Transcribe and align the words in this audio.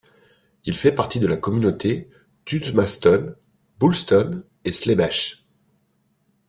Il 0.65 0.73
fait 0.75 0.95
partie 0.95 1.19
de 1.19 1.27
la 1.27 1.37
communauté 1.37 2.09
d'Uzmaston, 2.47 3.35
Boulston 3.77 4.43
et 4.65 4.71
Slebech. 4.71 5.45